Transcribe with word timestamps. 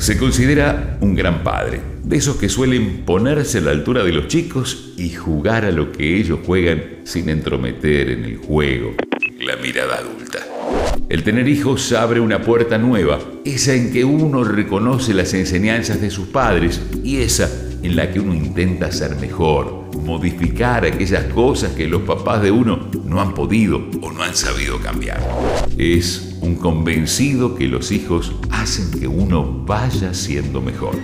Se 0.00 0.16
considera 0.16 0.96
un 1.02 1.14
gran 1.14 1.44
padre, 1.44 1.78
de 2.02 2.16
esos 2.16 2.36
que 2.36 2.48
suelen 2.48 3.02
ponerse 3.04 3.58
a 3.58 3.60
la 3.60 3.72
altura 3.72 4.02
de 4.02 4.12
los 4.12 4.28
chicos 4.28 4.94
y 4.96 5.10
jugar 5.10 5.66
a 5.66 5.70
lo 5.70 5.92
que 5.92 6.16
ellos 6.16 6.38
juegan 6.46 6.82
sin 7.04 7.28
entrometer 7.28 8.08
en 8.08 8.24
el 8.24 8.38
juego, 8.38 8.94
la 9.40 9.56
mirada 9.56 9.98
adulta. 9.98 10.38
El 11.10 11.22
tener 11.22 11.46
hijos 11.48 11.92
abre 11.92 12.18
una 12.18 12.40
puerta 12.40 12.78
nueva, 12.78 13.18
esa 13.44 13.74
en 13.74 13.92
que 13.92 14.06
uno 14.06 14.42
reconoce 14.42 15.12
las 15.12 15.34
enseñanzas 15.34 16.00
de 16.00 16.08
sus 16.08 16.28
padres 16.28 16.80
y 17.04 17.18
esa 17.18 17.50
en 17.82 17.96
la 17.96 18.10
que 18.10 18.20
uno 18.20 18.34
intenta 18.34 18.92
ser 18.92 19.16
mejor, 19.16 19.88
modificar 19.96 20.84
aquellas 20.84 21.24
cosas 21.32 21.72
que 21.72 21.86
los 21.86 22.02
papás 22.02 22.42
de 22.42 22.50
uno 22.50 22.88
no 23.04 23.20
han 23.20 23.34
podido 23.34 23.82
o 24.00 24.12
no 24.12 24.22
han 24.22 24.34
sabido 24.34 24.78
cambiar. 24.80 25.20
Es 25.76 26.36
un 26.40 26.56
convencido 26.56 27.54
que 27.54 27.68
los 27.68 27.90
hijos 27.92 28.32
hacen 28.50 28.90
que 28.98 29.06
uno 29.06 29.64
vaya 29.66 30.14
siendo 30.14 30.60
mejor. 30.60 30.94